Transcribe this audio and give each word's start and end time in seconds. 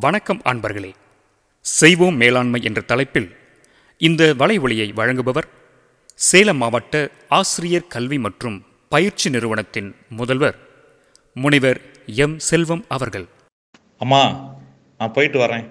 வணக்கம் 0.00 0.40
அன்பர்களே. 0.44 0.92
செய்வோம் 1.60 2.16
மேலாண்மை 2.16 2.62
என்ற 2.62 2.80
தலைப்பில் 2.80 3.36
இந்த 3.98 4.34
வலைவொலியை 4.38 4.92
வழங்குபவர் 4.94 5.48
சேலம் 6.14 6.56
மாவட்ட 6.56 7.10
ஆசிரியர் 7.28 7.86
கல்வி 7.86 8.18
மற்றும் 8.18 8.64
பயிற்சி 8.88 9.30
நிறுவனத்தின் 9.30 9.94
முதல்வர் 10.08 10.58
முனைவர் 11.34 11.80
எம். 12.06 12.38
செல்வம் 12.38 12.84
அவர்கள். 12.88 13.26
அம்மா 13.98 14.54
நான் 14.98 15.12
போயிட்டு 15.12 15.38
வரேன் 15.38 15.68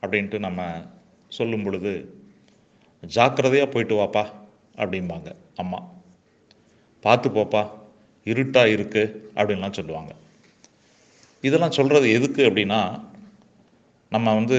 அப்படின்ட்டு 0.00 0.38
நம்ம 0.38 0.86
சொல்லும் 1.28 1.62
பொழுது 1.62 2.22
ஜாக்கிரதையாக 3.00 3.70
போயிட்டு 3.70 3.94
வாப்பா 3.94 4.32
அப்படிம்பாங்க 4.76 5.34
அம்மா. 5.54 5.82
பார்த்து 7.00 7.28
போப்பா 7.28 7.70
இருட்டாக 8.24 8.68
இருக்கு 8.68 9.30
அப்படின்லாம் 9.34 9.72
சொல்லுவாங்க. 9.72 10.14
இதெல்லாம் 11.40 11.70
சொல்கிறது 11.70 12.12
எதுக்கு 12.12 12.50
அப்படின்னா 12.50 13.10
நம்ம 14.14 14.34
வந்து 14.38 14.58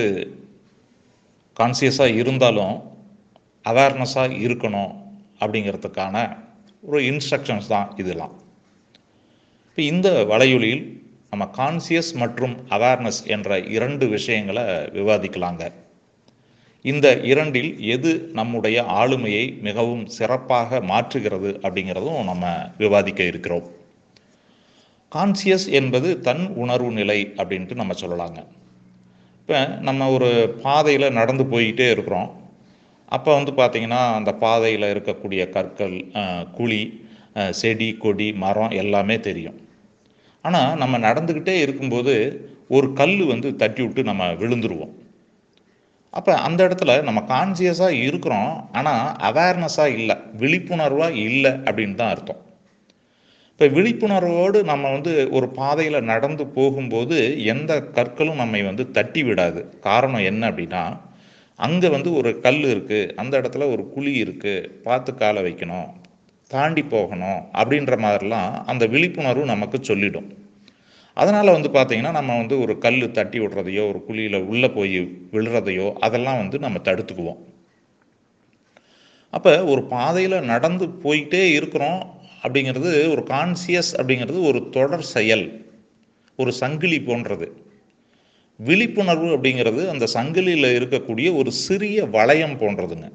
கான்சியஸாக 1.60 2.18
இருந்தாலும் 2.22 2.76
அவேர்னஸாக 3.72 4.40
இருக்கணும் 4.46 4.94
அப்படிங்கிறதுக்கான 5.44 6.16
ஒரு 6.90 7.00
இன்ஸ்ட்ரக்ஷன்ஸ் 7.12 7.72
தான் 7.74 7.90
இதெல்லாம். 8.02 8.34
இப்போ 9.70 9.82
இந்த 9.94 10.10
வலையொலியில் 10.32 10.84
நம்ம 11.32 11.46
கான்சியஸ் 11.60 12.12
மற்றும் 12.22 12.56
அவேர்னஸ் 12.76 13.22
என்ற 13.36 13.60
இரண்டு 13.76 14.06
விஷயங்களை 14.16 14.66
விவாதிக்கலாங்க. 14.98 15.64
இந்த 16.92 17.08
இரண்டில் 17.32 17.72
எது 17.96 18.12
நம்முடைய 18.40 18.78
ஆளுமையை 19.02 19.46
மிகவும் 19.68 20.04
சிறப்பாக 20.18 20.80
மாற்றுகிறது 20.92 21.52
அப்படிங்கிறதும் 21.66 22.20
நம்ம 22.32 22.46
விவாதிக்க 22.84 23.24
இருக்கிறோம். 23.32 23.68
கான்சியஸ் 25.16 25.68
என்பது 25.80 26.10
தன் 26.28 26.46
உணர்வு 26.64 26.92
நிலை 27.00 27.20
அப்படின்ட்டு 27.42 27.80
நம்ம 27.82 27.96
சொல்லலாங்க. 28.04 28.42
இப்போ 29.44 29.60
நம்ம 29.88 30.06
ஒரு 30.16 30.28
பாதையில் 30.66 31.16
நடந்து 31.18 31.44
போய்கிட்டே 31.54 31.88
இருக்கிறோம். 31.94 32.30
அப்போ 33.16 33.30
வந்து 33.38 33.52
பார்த்திங்கன்னா 33.58 34.02
அந்த 34.20 34.32
பாதையில் 34.44 34.86
இருக்கக்கூடிய 34.92 35.42
கற்கள் 35.56 35.98
குழி 36.58 36.80
செடி 37.60 37.90
கொடி 38.04 38.28
மரம் 38.44 38.74
எல்லாமே 38.82 39.16
தெரியும். 39.28 39.58
ஆனால் 40.46 40.78
நம்ம 40.82 40.96
நடந்துக்கிட்டே 41.08 41.56
இருக்கும்போது 41.66 42.16
ஒரு 42.76 42.88
கல் 43.00 43.18
வந்து 43.34 43.50
தட்டி 43.62 43.82
விட்டு 43.86 44.02
நம்ம 44.10 44.30
விழுந்துருவோம். 44.42 44.94
அப்போ 46.18 46.32
அந்த 46.48 46.60
இடத்துல 46.68 46.96
நம்ம 47.10 47.20
கான்சியஸாக 47.34 48.00
இருக்கிறோம். 48.08 48.54
ஆனால் 48.80 49.06
அவேர்னஸாக 49.30 49.96
இல்லை 50.00 50.18
விழிப்புணர்வாக 50.42 51.22
இல்லை 51.28 51.54
அப்படின்னு 51.68 52.00
தான் 52.02 52.14
அர்த்தம். 52.16 52.42
இப்போ 53.54 53.66
விழிப்புணர்வோடு 53.74 54.60
நம்ம 54.70 54.92
வந்து 54.94 55.12
ஒரு 55.38 55.48
பாதையில் 55.58 56.08
நடந்து 56.12 56.44
போகும்போது 56.56 57.18
எந்த 57.54 57.72
கற்களும் 57.98 58.40
நம்மை 58.42 58.62
வந்து 58.68 58.84
தட்டி 58.96 59.22
விடாது. 59.28 59.62
காரணம் 59.88 60.24
என்ன 60.30 60.44
அப்படின்னா 60.52 60.82
அங்கே 61.60 61.90
வந்து 61.96 62.10
ஒரு 62.20 62.30
கல் 62.46 62.64
இருக்குது 62.72 63.12
அந்த 63.22 63.34
இடத்துல 63.42 63.68
ஒரு 63.74 63.84
குழி 63.96 64.14
இருக்குது 64.24 64.70
பார்த்து 64.86 65.14
காலை 65.20 65.42
வைக்கணும் 65.48 65.90
தாண்டி 66.52 66.84
போகணும் 66.96 67.40
அப்படின்ற 67.60 68.00
மாதிரிலாம் 68.06 68.50
அந்த 68.74 68.88
விழிப்புணர்வு 68.94 69.46
நமக்கு 69.54 69.80
சொல்லிடும். 69.90 70.28
அதனால் 71.18 71.56
வந்து 71.58 71.72
பார்த்தீங்கன்னா 71.78 72.14
நம்ம 72.18 72.38
வந்து 72.42 72.58
ஒரு 72.64 72.76
கல் 72.86 73.00
தட்டி 73.20 73.40
விடுறதையோ 73.44 73.86
ஒரு 73.92 74.02
குழியில் 74.08 74.40
உள்ளே 74.52 74.72
போய் 74.78 75.00
விழுறதையோ 75.36 75.88
அதெல்லாம் 76.08 76.42
வந்து 76.44 76.60
நம்ம 76.66 76.82
தடுத்துக்குவோம். 76.90 77.40
அப்போ 79.34 79.54
ஒரு 79.74 79.84
பாதையில் 79.96 80.38
நடந்து 80.52 80.88
போயிட்டே 81.06 81.44
இருக்கிறோம் 81.60 82.02
அப்படிங்கிறது 82.44 83.10
ஒரு 83.10 83.24
கான்சியஸ் 83.30 83.92
அப்படிங்கிறது 83.98 84.44
ஒரு 84.44 84.70
தொடர் 84.70 85.02
செயல் 85.02 85.76
ஒரு 86.38 86.54
சங்கிலி 86.54 87.02
போன்றது. 87.02 87.62
விழிப்புணர்வு 88.58 89.38
அப்படிங்கிறது 89.38 89.90
அந்த 89.90 90.06
சங்கிலியில் 90.14 90.70
இருக்கக்கூடிய 90.80 91.36
ஒரு 91.36 91.52
சிறிய 91.52 92.06
வளையம் 92.06 92.60
போன்றதுங்க. 92.60 93.12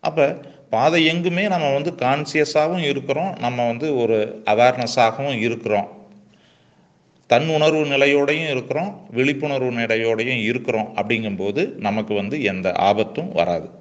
அப்போ 0.00 0.40
பாதை 0.70 1.04
எங்குமே 1.06 1.48
நம்ம 1.48 1.72
வந்து 1.72 1.92
கான்சியஸாகவும் 1.92 2.88
இருக்கிறோம் 2.88 3.36
நம்ம 3.38 3.66
வந்து 3.66 3.96
ஒரு 3.96 4.42
அவேர்னஸாகவும் 4.46 5.38
இருக்கிறோம். 5.38 5.88
தன் 7.26 7.48
உணர்வு 7.48 7.84
நிலையோடையும் 7.84 8.50
இருக்கிறோம் 8.50 9.06
விழிப்புணர்வு 9.10 9.70
நிலையோடையும் 9.70 10.42
இருக்கிறோம் 10.42 10.92
அப்படிங்கும்போது 10.96 11.74
நமக்கு 11.78 12.14
வந்து 12.14 12.42
எந்த 12.42 12.72
ஆபத்தும் 12.72 13.32
வராது. 13.32 13.75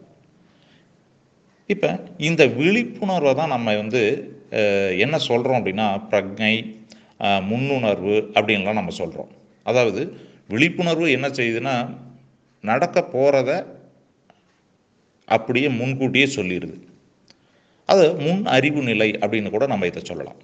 இப்போ 1.69 1.99
இந்த 2.17 2.45
விழிப்புணர்வை 2.45 3.33
தான் 3.33 3.47
நம்ம 3.47 3.75
வந்து 3.75 4.01
என்ன 4.97 5.17
சொல்கிறோம் 5.17 5.59
அப்படின்னா 5.59 6.07
பிரக்ஞை 6.09 6.55
முன்னுணர்வு 7.41 8.15
அப்படின்லாம் 8.33 8.73
நம்ம 8.73 8.91
சொல்கிறோம் 8.91 9.31
அதாவது 9.63 10.01
விழிப்புணர்வு 10.47 11.11
என்ன 11.11 11.27
செய்யுதுன்னா 11.27 11.75
நடக்க 12.61 13.01
போகிறத 13.01 13.51
அப்படியே 15.27 15.67
முன்கூட்டியே 15.67 16.25
சொல்லிடுது 16.35 16.77
அது 17.85 18.15
முன் 18.15 18.45
அறிவு 18.45 18.81
நிலை 18.81 19.11
அப்படின்னு 19.11 19.49
கூட 19.49 19.65
நம்ம 19.65 19.85
இதை 19.85 20.01
சொல்லலாம். 20.03 20.39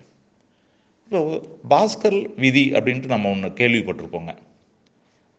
இப்போ 1.05 1.21
பாஸ்கல் 1.69 2.33
விதி 2.35 2.71
அப்படின்ட்டு 2.71 3.05
நம்ம 3.05 3.29
ஒன்று 3.29 3.49
கேள்விப்பட்டிருப்போங்க 3.49 4.33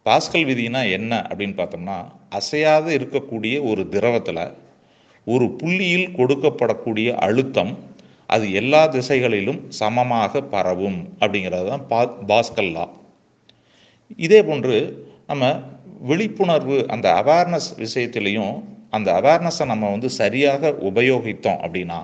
பாஸ்கல் 0.07 0.45
விதினா 0.45 0.91
என்ன 0.91 1.27
அப்படின்னு 1.29 1.57
பார்த்தோம்னா 1.57 2.07
அசையாது 2.29 2.99
இருக்கக்கூடிய 2.99 3.63
ஒரு 3.63 3.89
திரவத்தில் 3.89 4.55
ஒரு 5.27 5.47
புள்ளியில் 5.51 6.09
கொடுக்கப்படக்கூடிய 6.17 7.09
அழுத்தம் 7.27 7.73
அது 8.27 8.53
எல்லா 8.53 8.83
திசைகளிலும் 8.87 9.61
சமமாக 9.79 10.43
பரவும் 10.43 10.99
அப்படிங்கிறது 11.21 11.67
தான் 11.69 11.87
பா 11.87 12.01
பாஸ்கல்லா 12.29 12.85
இதே 14.17 14.41
போன்று 14.43 14.77
நம்ம 15.27 15.45
விழிப்புணர்வு 16.01 16.79
அந்த 16.87 17.07
அவேர்னஸ் 17.23 17.69
விஷயத்திலையும் 17.77 18.55
அந்த 18.91 19.09
அவேர்னஸை 19.13 19.67
நம்ம 19.67 19.91
வந்து 19.91 20.09
சரியாக 20.21 20.73
உபயோகித்தோம் 20.89 21.61
அப்படின்னா 21.65 22.01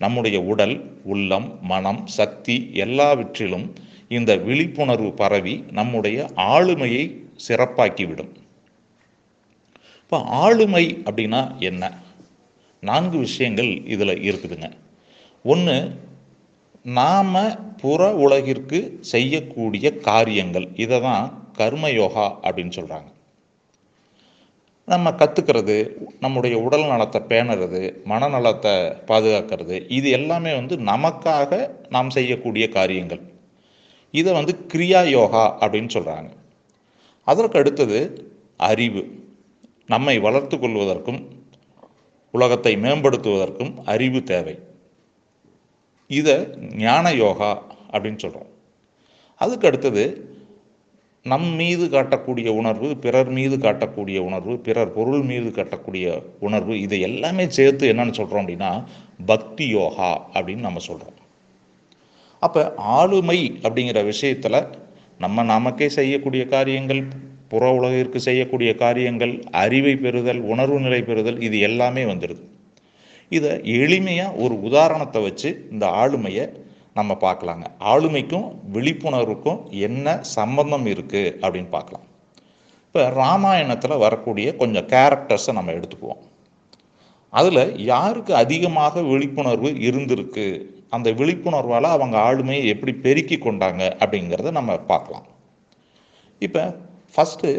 நம்முடைய 0.00 0.36
உடல் 0.42 0.76
உள்ளம் 1.04 1.48
மனம் 1.62 2.00
சக்தி 2.06 2.56
எல்லாவற்றிலும் 2.74 3.66
இந்த 4.08 4.32
விழிப்புணர்வு 4.36 5.10
பரவி 5.14 5.54
நம்முடைய 5.72 6.26
ஆளுமையை 6.54 7.04
சிறப்பாக்கிவிடும். 7.48 8.32
இப்போ 10.02 10.18
ஆளுமை 10.42 10.84
அப்படின்னா 11.06 11.42
என்ன? 11.60 11.84
நான்கு 12.88 13.16
விஷயங்கள் 13.26 13.70
இதில் 13.94 14.22
இருக்குதுங்க. 14.28 14.68
ஒன்று 15.44 15.76
நாம் 16.98 17.34
புற 17.82 18.00
உலகிற்கு 18.24 18.78
செய்யக்கூடிய 19.12 19.86
காரியங்கள். 20.08 20.66
இதை 20.84 20.98
தான் 21.08 21.26
கர்மயோகா 21.58 22.26
அப்படின்னு 22.46 22.76
சொல்கிறாங்க 22.78 23.08
நம்ம 24.88 25.10
கற்றுக்கிறது 25.20 25.76
நம்முடைய 26.20 26.54
உடல் 26.66 26.86
நலத்தை 26.90 27.20
பேணுறது 27.28 27.80
மனநலத்தை 28.10 28.72
பாதுகாக்கிறது 29.10 29.76
இது 29.98 30.08
எல்லாமே 30.18 30.52
வந்து 30.58 30.74
நமக்காக 30.90 31.50
நாம் 31.94 32.10
செய்யக்கூடிய 32.16 32.64
காரியங்கள். 32.78 33.22
இதை 34.14 34.30
வந்து 34.38 34.54
கிரியா 34.72 35.00
யோகா 35.10 35.44
அப்படின்னு 35.62 35.90
சொல்கிறாங்க 35.96 36.30
அதற்கு 37.28 37.58
அடுத்தது 37.60 38.00
அறிவு. 38.70 39.02
நம்மை 39.92 40.16
வளர்த்து 40.26 40.56
கொள்வதற்கும் 40.56 41.20
உலகத்தை 42.34 42.72
மேம்படுத்துவதற்கும் 42.76 43.72
அறிவு 43.84 44.20
தேவை. 44.24 44.54
இதை 46.10 46.36
ஞான 46.76 47.12
யோகா 47.14 47.52
அப்படின்னு 47.92 48.18
சொல்கிறோம் 48.18 48.50
அதுக்கு 49.40 49.66
அடுத்தது 49.66 50.04
நம் 51.26 51.46
மீது 51.56 51.84
காட்டக்கூடிய 51.88 52.48
உணர்வு 52.60 52.88
பிறர் 52.96 53.30
மீது 53.30 53.56
காட்டக்கூடிய 53.56 54.18
உணர்வு 54.18 54.54
பிறர் 54.58 54.90
பொருள் 54.92 55.22
மீது 55.22 55.50
காட்டக்கூடிய 55.50 56.06
உணர்வு 56.40 56.74
இதை 56.80 56.98
எல்லாமே 57.00 57.44
சேர்த்து 57.48 57.90
என்னன்னு 57.92 58.18
சொல்கிறோம் 58.18 58.42
அப்படின்னா 58.42 58.72
பக்தி 59.26 59.66
யோகா 59.68 60.10
அப்படின்னு 60.34 60.66
நம்ம 60.68 60.82
சொல்கிறோம் 60.86 61.18
அப்போ 62.42 62.62
ஆளுமை 62.94 63.38
அப்படிங்கிற 63.62 64.00
விஷயத்தில் 64.04 64.60
நம்ம 65.18 65.44
நமக்கே 65.44 65.88
செய்யக்கூடிய 65.88 66.44
காரியங்கள் 66.46 67.02
புற 67.54 67.64
உலகிற்கு 67.78 68.18
செய்யக்கூடிய 68.20 68.70
காரியங்கள் 68.74 69.34
அறிவை 69.64 69.94
பெறுதல் 69.96 70.42
உணர்வு 70.52 70.78
நிலை 70.80 71.00
பெறுதல் 71.02 71.40
இது 71.46 71.58
எல்லாமே 71.68 72.04
வந்துடுது 72.04 72.44
இதை 73.32 73.52
எளிமையாக 73.76 74.38
ஒரு 74.44 74.54
உதாரணத்தை 74.68 75.20
வச்சு 75.22 75.50
இந்த 75.72 75.84
ஆளுமையை 76.02 76.44
நம்ம 76.98 77.12
பார்க்கலாங்க 77.22 77.66
ஆளுமைக்கும் 77.92 78.48
விழிப்புணர்வுக்கும் 78.74 79.60
என்ன 79.86 80.16
சம்பந்தம் 80.36 80.86
இருக்குது 80.86 81.32
அப்படின்னு 81.42 81.70
பார்க்கலாம் 81.70 82.04
இப்போ 82.86 83.02
ராமாயணத்தில் 83.20 84.02
வரக்கூடிய 84.02 84.48
கொஞ்சம் 84.60 84.86
கேரக்டர்ஸை 84.92 85.52
நம்ம 85.56 85.72
எடுத்துக்குவோம். 85.72 86.20
அதில் 87.32 87.64
யாருக்கு 87.92 88.32
அதிகமாக 88.42 89.02
விழிப்புணர்வு 89.10 89.70
இருந்திருக்கு? 89.88 90.46
அந்த 90.90 91.08
விழிப்புணர்வால் 91.20 91.88
அவங்க 91.94 92.16
ஆளுமையை 92.28 92.64
எப்படி 92.74 92.92
பெருக்கி 93.04 93.36
கொண்டாங்க 93.38 93.82
அப்படிங்கிறத 94.02 94.52
நம்ம 94.58 94.76
பார்க்கலாம் 94.92 95.26
இப்போ 96.40 96.62
ஃபஸ்ட்டு 97.14 97.50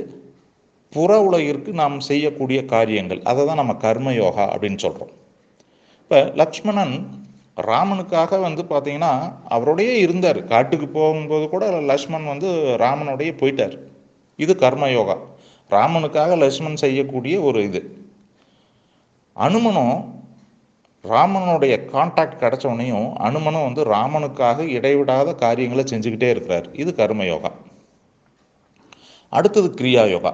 புற 0.94 1.12
உலகிற்கு 1.28 1.72
நாம் 1.81 1.96
செய்யக்கூடிய 2.07 2.60
காரியங்கள். 2.74 3.22
அதை 3.30 3.42
தான் 3.48 3.60
நம்ம 3.62 3.74
கர்மயோகா 3.84 4.46
அப்படின்னு 4.54 4.80
சொல்கிறோம் 4.86 5.13
இப்போ 6.02 6.19
லக்ஷ்மணன் 6.42 6.96
ராமனுக்காக 7.69 8.40
வந்து 8.46 8.63
பார்த்தீங்கன்னா 8.72 9.12
அவரோடையே 9.56 9.94
இருந்தார். 10.06 10.40
காட்டுக்கு 10.52 10.88
போகும்போது 10.98 11.46
கூட 11.54 11.66
லக்ஷ்மண் 11.92 12.25
வந்து 12.31 12.50
ராமனுடைய 12.84 13.31
போயிட்டார். 13.42 13.75
இது 14.40 14.54
கர்மயோகா 14.63 15.16
ராமனுக்காக 15.72 16.31
லக்ஷ்மண் 16.44 16.81
செய்யக்கூடிய 16.84 17.36
ஒரு 17.50 17.62
இது. 17.69 17.81
அனுமனும் 19.36 19.96
ராமனுடைய 21.04 21.74
கான்டாக்ட் 21.94 22.42
கிடைச்சவனையும் 22.44 23.08
அனுமனும் 23.28 23.66
வந்து 23.68 23.84
ராமனுக்காக 23.96 24.68
இடைவிடாத 24.78 25.30
காரியங்களை 25.44 25.86
செஞ்சுக்கிட்டே 25.92 26.30
இருக்கிறார். 26.34 26.68
இது 26.84 26.92
கர்மயோகா 27.01 27.51
அடுத்தது 29.30 29.68
கிரியா 29.80 30.04
யோகா. 30.10 30.31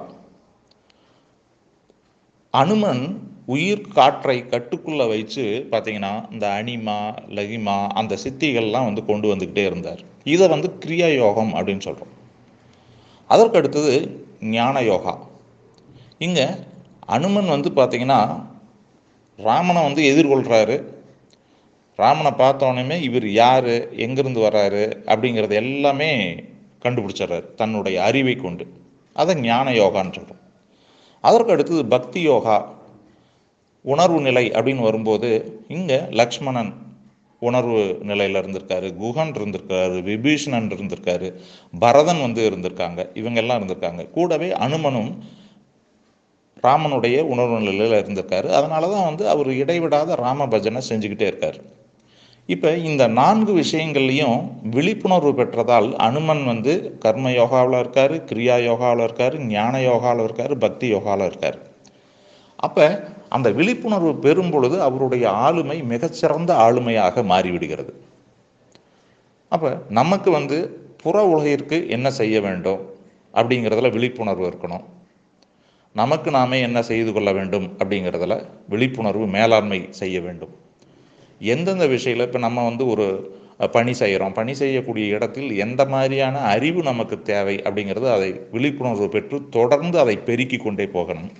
அனுமன் 2.50 3.04
உயிர் 3.46 3.88
காற்றை 3.94 4.36
கட்டுக்குள்ள 4.50 5.08
வச்சு 5.12 5.44
பார்த்தீங்கன்னா 5.70 6.32
இந்த 6.32 6.46
அனிமா 6.58 6.98
லகிமா 7.36 7.76
அந்த 8.00 8.16
சித்திகள்லாம் 8.24 8.88
வந்து 8.88 9.04
கொண்டு 9.04 9.34
வந்துக்கிட்டே 9.34 9.64
இருந்தார். 9.70 10.02
இதை 10.24 10.48
வந்து 10.48 10.68
கிரியா 10.84 11.08
யோகம் 11.14 11.52
அப்படின்னு 11.54 11.86
சொல்கிறோம் 11.88 12.12
அதற்கு 13.26 13.58
அடுத்தது 13.58 13.94
ஞான 14.56 14.82
யோகா. 14.82 15.14
இங்கே 16.18 16.46
அனுமன் 17.06 17.52
வந்து 17.54 17.70
பார்த்தீங்கன்னா 17.76 18.20
ராமனை 19.38 19.82
வந்து 19.82 20.02
எதிர்கொள்கிறாரு 20.12 20.76
ராமனை 21.98 22.30
பார்த்தோன்னே 22.30 22.96
இவர் 23.08 23.26
யார் 23.30 23.72
எங்கேருந்து 24.04 24.40
வர்றாரு 24.46 24.84
அப்படிங்கிறது 25.12 25.54
எல்லாமே 25.62 26.10
கண்டுபிடிச்சிடுறாரு 26.84 27.54
தன்னுடைய 27.54 27.96
அறிவை 28.02 28.36
கொண்டு. 28.36 28.64
அதை 29.12 29.34
ஞான 29.40 29.70
யோகான்னு 29.72 30.16
சொல்கிறோம் 30.18 30.40
அதற்கு 31.20 31.52
அடுத்தது 31.52 31.82
பக்தி 31.86 32.20
யோகா 32.20 32.56
உணர்வு 33.84 34.20
நிலை 34.20 34.50
அப்படின்னு 34.50 34.82
வரும்போது 34.82 35.28
இங்கே 35.68 35.98
லக்ஷ்மணன் 36.10 36.72
உணர்வு 37.42 37.78
நிலையில் 38.02 38.40
இருந்திருக்காரு 38.40 38.88
குஹன் 39.02 39.32
இருந்திருக்காரு 39.38 39.96
விபீஷணன் 40.08 40.68
இருந்திருக்காரு 40.76 41.28
பரதன் 41.78 42.20
வந்து 42.20 42.42
இருந்திருக்காங்க 42.50 43.00
இவங்கெல்லாம் 43.20 43.58
இருந்திருக்காங்க. 43.60 44.10
கூடவே 44.10 44.48
அனுமனும் 44.52 45.10
ராமனுடைய 46.62 47.20
உணர்வு 47.32 47.60
நிலையில் 47.60 48.00
இருந்திருக்காரு. 48.02 48.48
அதனால 48.58 48.88
தான் 48.88 49.04
வந்து 49.04 49.28
அவர் 49.28 49.50
இடைவிடாத 49.52 50.14
ராம 50.14 50.46
பஜனை 50.46 50.82
செஞ்சுக்கிட்டே 50.88 51.26
இருக்கார். 51.30 51.58
இப்போ 52.48 52.70
இந்த 52.76 53.02
நான்கு 53.18 53.52
விஷயங்கள்லையும் 53.62 54.38
விழிப்புணர்வு 54.74 55.32
பெற்றதால் 55.38 55.88
அனுமன் 56.06 56.42
வந்து 56.44 56.72
கர்ம 57.04 57.30
யோகாவில் 57.30 57.78
இருக்கார் 57.78 58.14
கிரியா 58.30 58.56
யோகாவில் 58.68 59.02
இருக்கார் 59.04 59.36
ஞான 59.52 59.74
யோகாவில் 59.80 60.24
இருக்கார் 60.24 60.54
பக்தி 60.58 60.86
யோகாவில் 60.94 61.26
இருக்கார். 61.26 61.58
அப்போ 62.56 62.86
அந்த 63.36 63.50
விழிப்புணர்வு 63.50 64.12
பெறும் 64.24 64.50
பொழுது 64.50 64.76
அவருடைய 64.82 65.24
ஆளுமை 65.30 65.82
மிகச்சிறந்த 65.92 66.50
ஆளுமையாக 66.66 67.24
மாறிவிடுகிறது. 67.32 67.92
அப்போ 69.52 69.70
நமக்கு 70.00 70.30
வந்து 70.30 70.58
புற 71.02 71.24
உலகிற்கு 71.34 71.88
என்ன 71.88 72.10
செய்ய 72.10 72.36
வேண்டும் 72.40 72.82
அப்படிங்கிறதுல 73.34 73.90
விழிப்புணர்வு 73.96 74.44
இருக்கணும். 74.50 74.84
நமக்கு 75.94 76.30
நாமே 76.30 76.60
என்ன 76.60 76.82
செய்து 76.90 77.12
கொள்ள 77.12 77.32
வேண்டும் 77.32 77.66
அப்படிங்கிறதுல 77.78 78.36
விழிப்புணர்வு 78.68 79.26
மேலாண்மை 79.36 79.80
செய்ய 80.00 80.20
வேண்டும். 80.20 80.52
எந்தெந்த 81.52 81.84
விஷயத்தில் 81.94 82.26
இப்போ 82.28 82.40
நம்ம 82.46 82.64
வந்து 82.70 82.84
ஒரு 82.92 83.06
பணி 83.74 83.92
செய்கிறோம் 84.00 84.34
பணி 84.38 84.52
செய்யக்கூடிய 84.60 85.06
இடத்தில் 85.16 85.50
எந்த 85.64 85.82
மாதிரியான 85.92 86.36
அறிவு 86.54 86.80
நமக்கு 86.90 87.16
தேவை 87.30 87.56
அப்படிங்கிறது 87.66 88.08
அதை 88.16 88.30
விழிப்புணர்வு 88.54 89.08
பெற்று 89.14 89.38
தொடர்ந்து 89.56 89.96
அதை 90.04 90.16
பெருக்கி 90.28 90.58
கொண்டே 90.58 90.86
போகணும். 90.96 91.30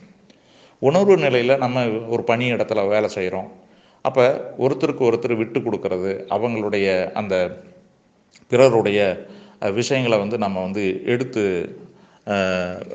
உணர்வு 0.82 1.14
நிலையில் 1.25 1.60
நம்ம 1.64 1.84
ஒரு 2.14 2.22
பணி 2.31 2.46
இடத்துல 2.54 2.87
வேலை 2.94 3.08
செய்கிறோம் 3.16 3.50
அப்போ 4.04 4.25
ஒருத்தருக்கு 4.64 5.08
ஒருத்தர் 5.08 5.40
விட்டு 5.40 5.58
கொடுக்கறது 5.66 6.12
அவங்களுடைய 6.37 6.87
அந்த 7.20 7.34
பிறருடைய 8.52 9.00
விஷயங்களை 9.78 10.16
வந்து 10.22 10.38
நம்ம 10.44 10.60
வந்து 10.66 10.84
எடுத்து 11.12 11.43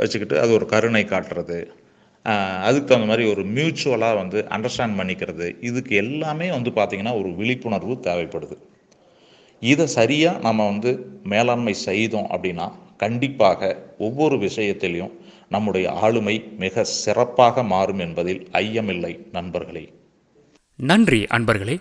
வச்சுக்கிட்டு 0.02 0.36
அது 0.44 0.52
ஒரு 0.58 0.66
கருணை 0.74 1.04
காட்டுறது. 1.12 1.60
அதுக்கு 2.36 2.84
தகுந்த 2.84 3.06
மாதிரி 3.06 3.30
ஒரு 3.30 3.44
மியூச்சுவலாக 3.44 4.16
வந்து 4.16 4.46
அண்டர்ஸ்டாண்ட் 4.50 5.00
பண்ணிக்கிறது. 5.00 5.64
இதுக்கு 5.64 5.96
எல்லாமே 5.96 6.50
வந்து 6.50 6.70
பார்த்திங்கன்னா 6.70 7.18
ஒரு 7.20 7.36
விழிப்புணர்வு 7.36 7.94
தேவைப்படுது. 7.94 8.58
இதை 9.60 9.88
சரியாக 9.88 10.38
நம்ம 10.38 10.66
வந்து 10.66 11.20
மேலாண்மை 11.24 11.74
செய்தோம் 11.74 12.28
அப்படின்னா 12.32 12.72
கண்டிப்பாக 12.98 13.94
ஒவ்வொரு 13.98 14.36
விஷயத்திலையும் 14.38 15.12
நம்முடைய 15.50 15.92
ஆளுமை 15.92 16.50
மிக 16.58 16.84
சிறப்பாக 16.84 17.64
மாறும் 17.64 18.00
என்பதில் 18.00 18.48
ஐயமில்லை 18.52 19.20
நண்பர்களே. 19.32 19.94
நன்றி 20.76 21.24
அன்பர்களே. 21.24 21.80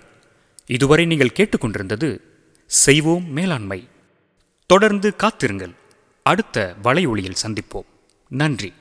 இதுவரை 0.67 1.05
நீங்கள் 1.05 1.35
கேட்டுக்கொண்டிருந்தது 1.35 2.19
செய்வோம் 2.67 3.33
மேலாண்மை. 3.33 3.89
தொடர்ந்து 4.67 5.17
காத்திருங்கள். 5.17 5.71
அடுத்த 6.23 6.75
வலை 6.83 7.07
ஒளியில் 7.07 7.43
சந்திப்போம். 7.47 7.87
நன்றி. 8.29 8.73